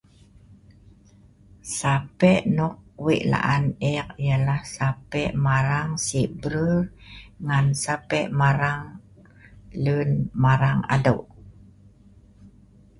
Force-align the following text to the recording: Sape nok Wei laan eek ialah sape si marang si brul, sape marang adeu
Sape 1.77 2.31
nok 2.55 2.75
Wei 3.03 3.21
laan 3.31 3.63
eek 3.91 4.09
ialah 4.25 4.61
sape 4.75 5.21
si 5.31 5.37
marang 5.45 5.89
si 6.05 6.21
brul, 6.41 6.75
sape 7.83 8.19
marang 10.43 10.79
adeu 10.95 11.19